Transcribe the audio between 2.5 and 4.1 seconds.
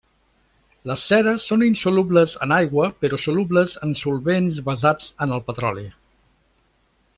aigua però solubles en